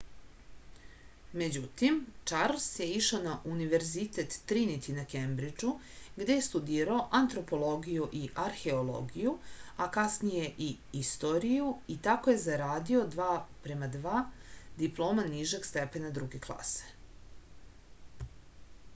[1.39, 1.97] међутим
[2.29, 5.73] чарлс је ишао на универзитет тринити на кембриџу
[6.21, 9.35] где је студирао антропологију и археологију
[9.85, 10.71] а касније и
[11.03, 14.17] историју и тако је зарадио 2:2
[14.83, 18.31] диплома нижег степена друге класе